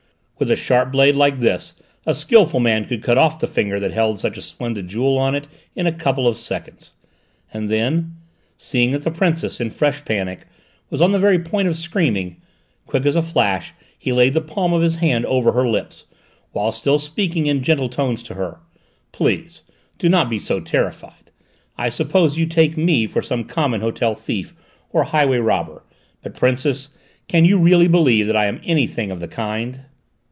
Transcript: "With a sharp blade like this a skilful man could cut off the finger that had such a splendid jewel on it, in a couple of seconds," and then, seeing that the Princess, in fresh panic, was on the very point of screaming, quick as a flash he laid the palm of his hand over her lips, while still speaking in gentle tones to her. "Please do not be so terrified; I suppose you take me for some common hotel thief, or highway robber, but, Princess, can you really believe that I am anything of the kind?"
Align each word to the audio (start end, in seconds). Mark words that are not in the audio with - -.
"With 0.39 0.49
a 0.49 0.55
sharp 0.55 0.91
blade 0.91 1.15
like 1.15 1.37
this 1.39 1.75
a 2.03 2.15
skilful 2.15 2.59
man 2.59 2.85
could 2.85 3.03
cut 3.03 3.15
off 3.15 3.37
the 3.37 3.45
finger 3.45 3.79
that 3.79 3.91
had 3.93 4.17
such 4.17 4.39
a 4.39 4.41
splendid 4.41 4.87
jewel 4.87 5.19
on 5.19 5.35
it, 5.35 5.47
in 5.75 5.85
a 5.85 5.91
couple 5.91 6.27
of 6.27 6.35
seconds," 6.35 6.95
and 7.53 7.69
then, 7.69 8.15
seeing 8.57 8.89
that 8.89 9.03
the 9.03 9.11
Princess, 9.11 9.61
in 9.61 9.69
fresh 9.69 10.03
panic, 10.03 10.47
was 10.89 10.99
on 10.99 11.11
the 11.11 11.19
very 11.19 11.37
point 11.37 11.67
of 11.67 11.75
screaming, 11.77 12.37
quick 12.87 13.05
as 13.05 13.15
a 13.15 13.21
flash 13.21 13.73
he 13.95 14.11
laid 14.11 14.33
the 14.33 14.41
palm 14.41 14.73
of 14.73 14.81
his 14.81 14.95
hand 14.95 15.27
over 15.27 15.51
her 15.51 15.67
lips, 15.69 16.07
while 16.53 16.71
still 16.71 16.97
speaking 16.97 17.45
in 17.45 17.61
gentle 17.61 17.87
tones 17.87 18.23
to 18.23 18.33
her. 18.33 18.61
"Please 19.11 19.61
do 19.99 20.09
not 20.09 20.27
be 20.27 20.39
so 20.39 20.59
terrified; 20.59 21.29
I 21.77 21.89
suppose 21.89 22.39
you 22.39 22.47
take 22.47 22.75
me 22.75 23.05
for 23.05 23.21
some 23.21 23.43
common 23.43 23.81
hotel 23.81 24.15
thief, 24.15 24.55
or 24.89 25.03
highway 25.03 25.37
robber, 25.37 25.83
but, 26.23 26.33
Princess, 26.33 26.89
can 27.27 27.45
you 27.45 27.59
really 27.59 27.87
believe 27.87 28.25
that 28.25 28.35
I 28.35 28.47
am 28.47 28.59
anything 28.63 29.11
of 29.11 29.19
the 29.19 29.27
kind?" 29.27 29.81